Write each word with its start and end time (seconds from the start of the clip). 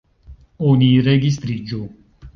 Oni 0.69 0.89
registriĝu. 1.09 1.85